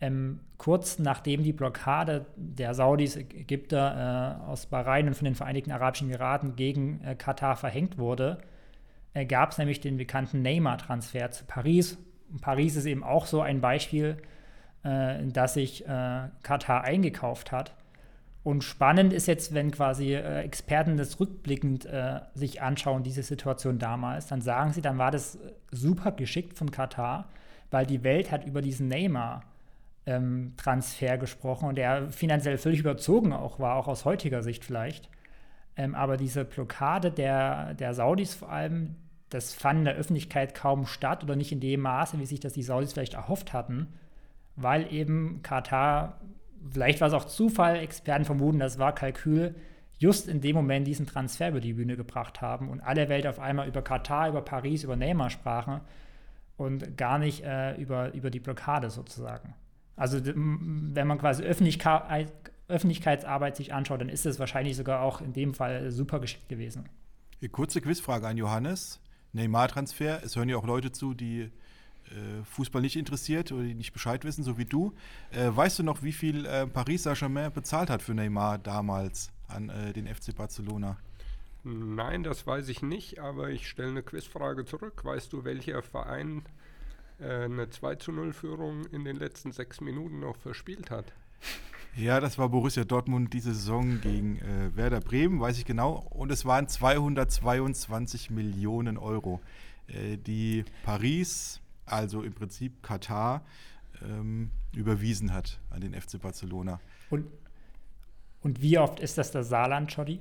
[0.00, 5.70] ähm, kurz nachdem die Blockade der Saudis, Ägypter äh, aus Bahrain und von den Vereinigten
[5.70, 8.38] Arabischen Emiraten gegen äh, Katar verhängt wurde,
[9.14, 11.98] äh, gab es nämlich den bekannten Neymar-Transfer zu Paris,
[12.40, 14.16] Paris ist eben auch so ein Beispiel,
[14.84, 17.72] äh, dass sich äh, Katar eingekauft hat.
[18.44, 23.78] Und spannend ist jetzt, wenn quasi äh, Experten das rückblickend äh, sich anschauen, diese Situation
[23.78, 25.38] damals, dann sagen sie, dann war das
[25.70, 27.28] super geschickt von Katar,
[27.70, 33.60] weil die Welt hat über diesen Neymar-Transfer ähm, gesprochen und der finanziell völlig überzogen auch
[33.60, 35.08] war, auch aus heutiger Sicht vielleicht.
[35.76, 38.96] Ähm, aber diese Blockade der, der Saudis vor allem,
[39.34, 42.52] das fand in der Öffentlichkeit kaum statt oder nicht in dem Maße, wie sich das
[42.52, 43.88] die Saudis vielleicht erhofft hatten,
[44.56, 46.20] weil eben Katar,
[46.70, 49.54] vielleicht war es auch Zufall, Experten vermuten, das war Kalkül,
[49.98, 53.38] just in dem Moment diesen Transfer über die Bühne gebracht haben und alle Welt auf
[53.38, 55.80] einmal über Katar, über Paris, über Neymar sprachen
[56.56, 59.54] und gar nicht äh, über, über die Blockade sozusagen.
[59.96, 62.32] Also wenn man quasi Öffentlichkeit,
[62.68, 66.88] Öffentlichkeitsarbeit sich anschaut, dann ist es wahrscheinlich sogar auch in dem Fall super geschickt gewesen.
[67.50, 69.01] Kurze Quizfrage an Johannes.
[69.32, 70.22] Neymar-Transfer.
[70.22, 71.50] Es hören ja auch Leute zu, die
[72.12, 74.92] äh, Fußball nicht interessiert oder die nicht Bescheid wissen, so wie du.
[75.30, 79.68] Äh, weißt du noch, wie viel äh, Paris Saint-Germain bezahlt hat für Neymar damals an
[79.68, 80.96] äh, den FC Barcelona?
[81.64, 85.04] Nein, das weiß ich nicht, aber ich stelle eine Quizfrage zurück.
[85.04, 86.42] Weißt du, welcher Verein
[87.20, 91.12] äh, eine 2 zu 0 Führung in den letzten sechs Minuten noch verspielt hat?
[91.94, 96.06] Ja, das war Borussia Dortmund diese Saison gegen äh, Werder Bremen, weiß ich genau.
[96.10, 99.40] Und es waren 222 Millionen Euro,
[99.88, 103.44] äh, die Paris, also im Prinzip Katar,
[104.02, 106.80] ähm, überwiesen hat an den FC Barcelona.
[107.10, 107.26] Und,
[108.40, 110.20] und wie oft ist das das Saarland, Schotti?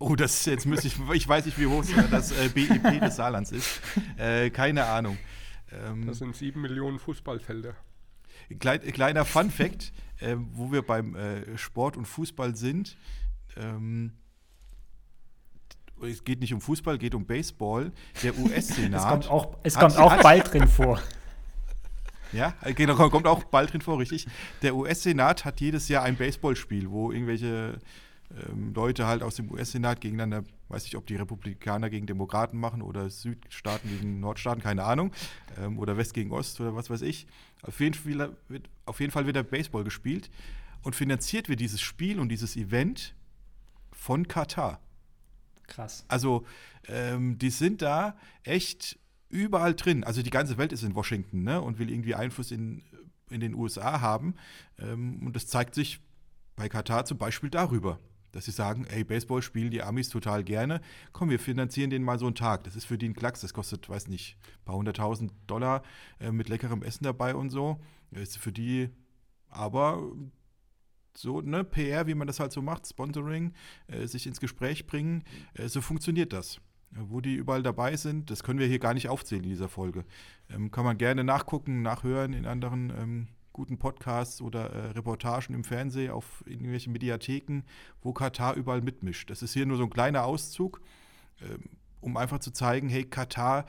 [0.00, 3.52] Oh, das jetzt müsste ich, ich weiß nicht, wie hoch das äh, BIP des Saarlands
[3.52, 3.80] ist.
[4.18, 5.16] Äh, keine Ahnung.
[5.70, 7.76] Ähm, das sind sieben Millionen Fußballfelder.
[8.58, 12.96] Klein, kleiner Fun Fact, äh, wo wir beim äh, Sport und Fußball sind.
[13.56, 14.12] Ähm,
[16.02, 17.92] es geht nicht um Fußball, geht um Baseball.
[18.22, 19.00] Der US-Senat.
[19.00, 21.00] es kommt auch, es kommt auch bald drin vor.
[22.34, 24.26] Ja, genau, kommt auch bald drin vor, richtig.
[24.62, 27.78] Der US-Senat hat jedes Jahr ein Baseballspiel, wo irgendwelche
[28.30, 32.82] ähm, Leute halt aus dem US-Senat gegeneinander, weiß ich, ob die Republikaner gegen Demokraten machen
[32.82, 35.12] oder Südstaaten gegen Nordstaaten, keine Ahnung,
[35.58, 37.26] ähm, oder West gegen Ost oder was weiß ich.
[37.62, 40.30] Auf jeden, Fall wird, auf jeden Fall wird da Baseball gespielt
[40.82, 43.14] und finanziert wird dieses Spiel und dieses Event
[43.92, 44.80] von Katar.
[45.68, 46.04] Krass.
[46.08, 46.44] Also
[46.88, 50.04] ähm, die sind da echt überall drin.
[50.04, 52.82] Also die ganze Welt ist in Washington ne, und will irgendwie Einfluss in,
[53.30, 54.34] in den USA haben.
[54.78, 56.00] Ähm, und das zeigt sich
[56.56, 57.98] bei Katar zum Beispiel darüber,
[58.32, 60.80] dass sie sagen, ey, Baseball spielen die Amis total gerne.
[61.12, 62.64] Komm, wir finanzieren den mal so einen Tag.
[62.64, 63.42] Das ist für die ein Klacks.
[63.42, 65.82] Das kostet, weiß nicht, ein paar hunderttausend Dollar
[66.18, 67.78] äh, mit leckerem Essen dabei und so.
[68.10, 68.90] Ist für die
[69.48, 70.02] aber
[71.14, 73.52] so, ne, PR, wie man das halt so macht, Sponsoring,
[73.86, 76.58] äh, sich ins Gespräch bringen, äh, so funktioniert das.
[76.94, 80.04] Wo die überall dabei sind, das können wir hier gar nicht aufzählen in dieser Folge.
[80.50, 85.64] Ähm, kann man gerne nachgucken, nachhören in anderen ähm, guten Podcasts oder äh, Reportagen im
[85.64, 87.62] Fernsehen auf irgendwelchen Mediatheken,
[88.00, 89.30] wo Katar überall mitmischt.
[89.30, 90.80] Das ist hier nur so ein kleiner Auszug,
[91.40, 93.66] ähm, um einfach zu zeigen, hey, Katar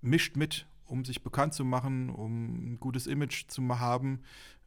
[0.00, 4.22] mischt mit, um sich bekannt zu machen, um ein gutes Image zu haben.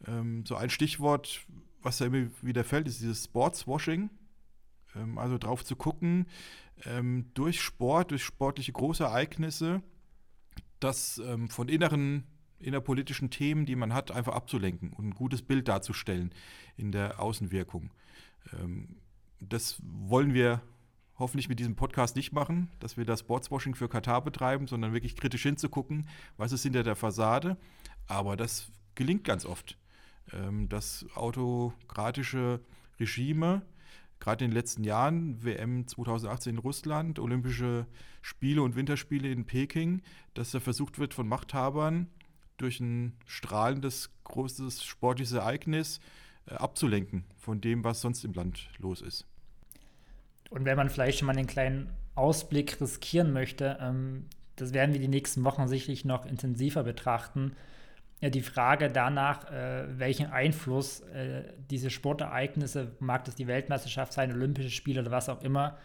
[0.05, 1.45] Ähm, so ein Stichwort,
[1.81, 4.09] was da immer wieder fällt, ist dieses Sportswashing.
[4.95, 6.27] Ähm, also drauf zu gucken,
[6.85, 9.81] ähm, durch Sport, durch sportliche Großereignisse,
[10.79, 12.23] das ähm, von inneren,
[12.59, 16.33] innerpolitischen Themen, die man hat, einfach abzulenken und ein gutes Bild darzustellen
[16.77, 17.91] in der Außenwirkung.
[18.53, 18.97] Ähm,
[19.39, 20.61] das wollen wir
[21.17, 25.15] hoffentlich mit diesem Podcast nicht machen, dass wir das Sportswashing für Katar betreiben, sondern wirklich
[25.15, 27.57] kritisch hinzugucken, was ist hinter der Fassade.
[28.07, 29.77] Aber das gelingt ganz oft,
[30.33, 32.61] ähm, dass autokratische
[32.99, 33.61] Regime,
[34.19, 37.85] gerade in den letzten Jahren, WM 2018 in Russland, Olympische
[38.21, 40.01] Spiele und Winterspiele in Peking,
[40.33, 42.07] dass da versucht wird von Machthabern
[42.59, 45.99] durch ein strahlendes, großes sportliches Ereignis
[46.45, 49.25] äh, abzulenken von dem, was sonst im Land los ist.
[50.49, 54.99] Und wenn man vielleicht schon mal einen kleinen Ausblick riskieren möchte, ähm, das werden wir
[54.99, 57.55] die nächsten Wochen sicherlich noch intensiver betrachten.
[58.21, 64.69] Die Frage danach, äh, welchen Einfluss äh, diese Sportereignisse, mag das die Weltmeisterschaft sein, Olympische
[64.69, 65.77] Spiele oder was auch immer,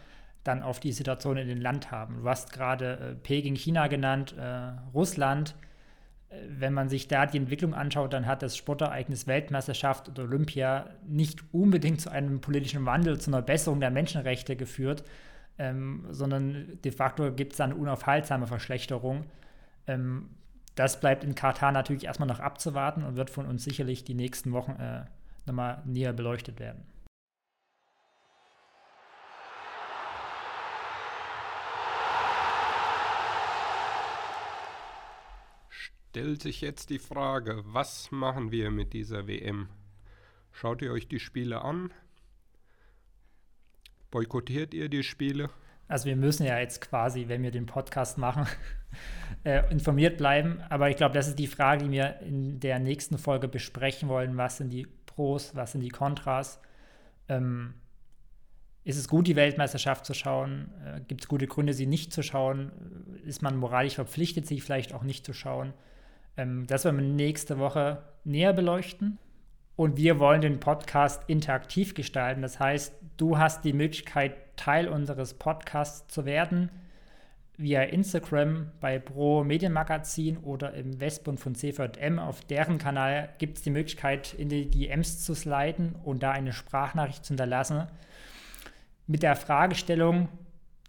[0.43, 2.17] dann auf die Situation in dem Land haben.
[2.21, 4.35] Du hast gerade Peking, China genannt,
[4.93, 5.55] Russland
[6.49, 11.43] wenn man sich da die Entwicklung anschaut, dann hat das Sportereignis Weltmeisterschaft oder Olympia nicht
[11.53, 15.03] unbedingt zu einem politischen Wandel, zu einer Besserung der Menschenrechte geführt,
[15.57, 19.25] ähm, sondern de facto gibt es eine unaufhaltsame Verschlechterung.
[19.87, 20.29] Ähm,
[20.75, 24.51] das bleibt in Katar natürlich erstmal noch abzuwarten und wird von uns sicherlich die nächsten
[24.51, 25.05] Wochen äh,
[25.45, 26.83] nochmal näher beleuchtet werden.
[36.15, 39.67] Stellt sich jetzt die Frage, was machen wir mit dieser WM?
[40.53, 41.91] Schaut ihr euch die Spiele an?
[44.11, 45.49] Boykottiert ihr die Spiele?
[45.89, 48.47] Also wir müssen ja jetzt quasi, wenn wir den Podcast machen,
[49.43, 50.61] äh, informiert bleiben.
[50.69, 54.37] Aber ich glaube, das ist die Frage, die wir in der nächsten Folge besprechen wollen.
[54.37, 56.61] Was sind die Pros, was sind die Kontras?
[57.27, 57.73] Ähm,
[58.85, 60.71] ist es gut, die Weltmeisterschaft zu schauen?
[60.85, 62.71] Äh, Gibt es gute Gründe, sie nicht zu schauen?
[63.25, 65.73] Ist man moralisch verpflichtet, sie vielleicht auch nicht zu schauen?
[66.37, 69.17] Ähm, das werden wir nächste Woche näher beleuchten.
[69.75, 72.41] Und wir wollen den Podcast interaktiv gestalten.
[72.41, 76.69] Das heißt, du hast die Möglichkeit, Teil unseres Podcasts zu werden
[77.57, 82.19] via Instagram bei Pro Medienmagazin oder im Westbund von CVM.
[82.19, 86.53] Auf deren Kanal gibt es die Möglichkeit, in die DMs zu sliden und da eine
[86.53, 87.87] Sprachnachricht zu hinterlassen.
[89.07, 90.29] Mit der Fragestellung,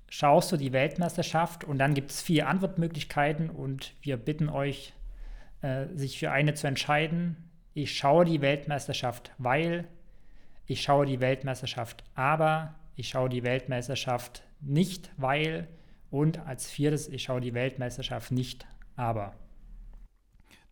[0.09, 1.65] schaust du die Weltmeisterschaft?
[1.65, 4.93] Und dann gibt es vier Antwortmöglichkeiten und wir bitten euch,
[5.67, 7.37] äh, sich für eine zu entscheiden.
[7.75, 9.89] Ich schaue die Weltmeisterschaft, weil
[10.67, 15.67] ich schaue die Weltmeisterschaft, aber ich schaue die Weltmeisterschaft nicht, weil
[16.09, 19.35] und als viertes, ich schaue die Weltmeisterschaft nicht, aber.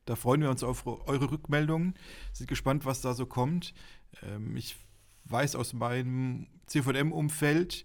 [0.04, 1.94] Da freuen wir uns auf eure Rückmeldungen.
[2.33, 3.74] Sind gespannt, was da so kommt.
[4.22, 4.76] Ähm, ich
[5.24, 7.84] weiß aus meinem CVM-Umfeld,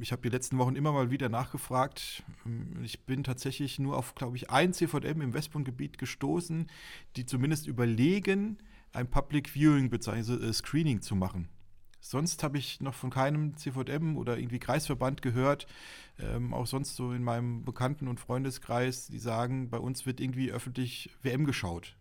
[0.00, 2.24] ich habe die letzten Wochen immer mal wieder nachgefragt.
[2.46, 6.68] Ähm, ich bin tatsächlich nur auf, glaube ich, ein CVM im Westbundgebiet gestoßen,
[7.16, 8.58] die zumindest überlegen,
[8.92, 10.34] ein Public Viewing bzw.
[10.34, 11.48] Äh, Screening zu machen.
[12.00, 15.66] Sonst habe ich noch von keinem CVM oder irgendwie Kreisverband gehört,
[16.18, 20.52] ähm, auch sonst so in meinem Bekannten- und Freundeskreis, die sagen, bei uns wird irgendwie
[20.52, 21.96] öffentlich WM geschaut.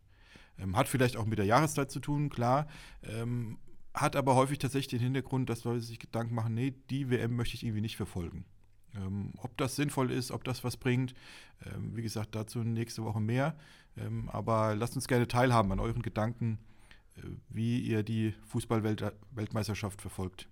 [0.59, 2.67] Ähm, hat vielleicht auch mit der Jahreszeit zu tun, klar.
[3.01, 3.57] Ähm,
[3.93, 7.55] hat aber häufig tatsächlich den Hintergrund, dass Leute sich Gedanken machen, nee, die WM möchte
[7.55, 8.45] ich irgendwie nicht verfolgen.
[8.95, 11.13] Ähm, ob das sinnvoll ist, ob das was bringt,
[11.65, 13.55] ähm, wie gesagt, dazu nächste Woche mehr.
[13.97, 16.59] Ähm, aber lasst uns gerne teilhaben an euren Gedanken,
[17.17, 20.47] äh, wie ihr die Fußball-Weltmeisterschaft verfolgt.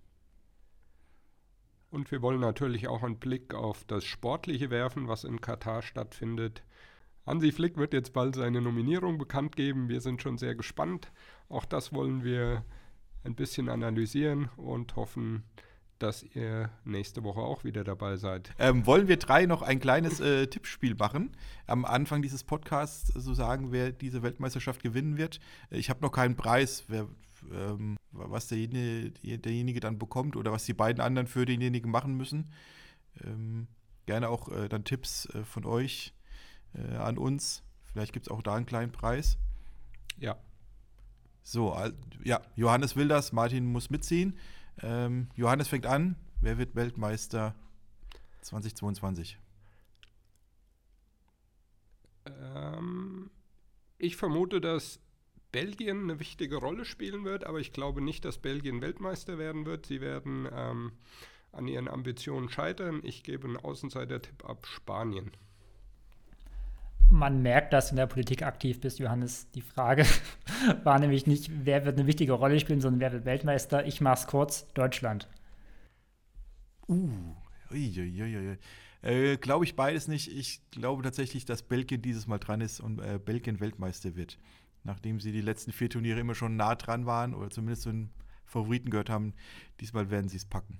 [1.89, 6.63] Und wir wollen natürlich auch einen Blick auf das Sportliche werfen, was in Katar stattfindet.
[7.25, 9.89] Hansi Flick wird jetzt bald seine Nominierung bekannt geben.
[9.89, 11.11] Wir sind schon sehr gespannt.
[11.49, 12.63] Auch das wollen wir
[13.23, 15.43] ein bisschen analysieren und hoffen,
[16.01, 18.51] dass ihr nächste Woche auch wieder dabei seid.
[18.57, 21.35] Ähm, wollen wir drei noch ein kleines äh, Tippspiel machen?
[21.67, 25.39] Am Anfang dieses Podcasts so sagen, wer diese Weltmeisterschaft gewinnen wird.
[25.69, 27.07] Ich habe noch keinen Preis, wer,
[27.51, 32.51] ähm, was derjenige, derjenige, dann bekommt oder was die beiden anderen für denjenigen machen müssen.
[33.23, 33.67] Ähm,
[34.05, 36.13] gerne auch äh, dann Tipps äh, von euch
[36.73, 37.63] äh, an uns.
[37.91, 39.37] Vielleicht gibt es auch da einen kleinen Preis.
[40.17, 40.37] Ja.
[41.43, 41.75] So,
[42.23, 44.37] ja, Johannes will das, Martin muss mitziehen.
[44.81, 46.15] Ähm, Johannes fängt an.
[46.41, 47.55] Wer wird Weltmeister
[48.41, 49.37] 2022?
[52.25, 53.29] Ähm,
[53.97, 54.99] ich vermute, dass
[55.51, 59.85] Belgien eine wichtige Rolle spielen wird, aber ich glaube nicht, dass Belgien Weltmeister werden wird.
[59.85, 60.91] Sie werden ähm,
[61.51, 63.01] an ihren Ambitionen scheitern.
[63.03, 65.31] Ich gebe einen Außenseiter-Tipp ab Spanien
[67.11, 69.49] man merkt, dass du in der Politik aktiv bist, Johannes.
[69.51, 70.05] Die Frage
[70.83, 73.85] war nämlich nicht, wer wird eine wichtige Rolle spielen, sondern wer wird Weltmeister.
[73.85, 75.27] Ich mach's kurz, Deutschland.
[76.87, 77.35] Uh,
[77.71, 78.57] uiuiui.
[79.01, 80.31] Äh, glaube ich beides nicht.
[80.31, 84.37] Ich glaube tatsächlich, dass Belgien dieses Mal dran ist und äh, Belgien Weltmeister wird.
[84.83, 88.11] Nachdem sie die letzten vier Turniere immer schon nah dran waren oder zumindest so einen
[88.45, 89.33] Favoriten gehört haben,
[89.79, 90.79] diesmal werden sie es packen.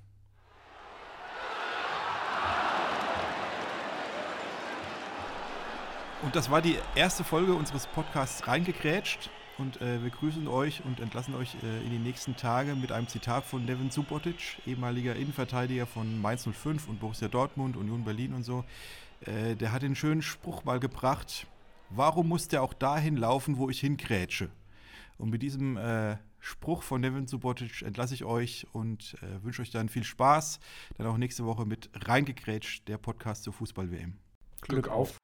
[6.24, 9.32] Und das war die erste Folge unseres Podcasts Reingekrätscht.
[9.58, 13.08] Und äh, wir grüßen euch und entlassen euch äh, in die nächsten Tage mit einem
[13.08, 18.44] Zitat von Devin Subotic, ehemaliger Innenverteidiger von Mainz 05 und Borussia Dortmund, Union Berlin und
[18.44, 18.64] so.
[19.22, 21.48] Äh, der hat den schönen Spruch mal gebracht,
[21.90, 24.50] warum muss der auch dahin laufen, wo ich hinkrätsche?
[25.18, 29.72] Und mit diesem äh, Spruch von Devin Subotic entlasse ich euch und äh, wünsche euch
[29.72, 30.60] dann viel Spaß.
[30.98, 34.14] Dann auch nächste Woche mit Reingekrätscht, der Podcast zur Fußball-WM.
[34.62, 35.21] Glück auf.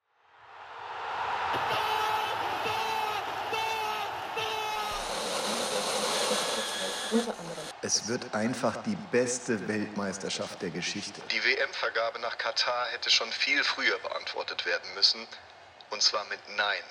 [7.81, 11.21] Es wird einfach die beste Weltmeisterschaft der Geschichte.
[11.31, 15.19] Die WM-Vergabe nach Katar hätte schon viel früher beantwortet werden müssen.
[15.89, 16.83] Und zwar mit Nein.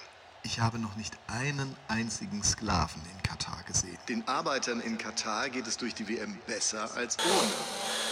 [0.43, 3.99] Ich habe noch nicht einen einzigen Sklaven in Katar gesehen.
[4.09, 8.06] Den Arbeitern in Katar geht es durch die WM besser als ohne.